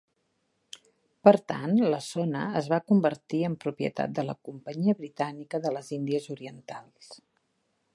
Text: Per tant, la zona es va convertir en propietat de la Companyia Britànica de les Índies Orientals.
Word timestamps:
Per 1.27 1.33
tant, 1.51 1.75
la 1.95 1.99
zona 2.07 2.41
es 2.63 2.71
va 2.73 2.81
convertir 2.93 3.43
en 3.51 3.59
propietat 3.67 4.17
de 4.21 4.27
la 4.33 4.39
Companyia 4.51 4.97
Britànica 5.05 5.65
de 5.67 5.79
les 5.79 5.97
Índies 6.01 6.31
Orientals. 6.39 7.17